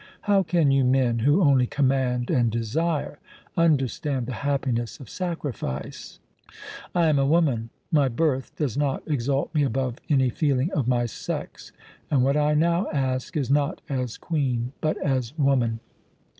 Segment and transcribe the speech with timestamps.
[0.21, 3.19] How can you men, who only command and desire,
[3.55, 6.17] understand the happiness of sacrifice?
[6.95, 11.05] I am a woman; my birth does not exalt me above any feeling of my
[11.05, 11.71] sex;
[12.09, 15.81] and what I now ask is not as Queen but as woman."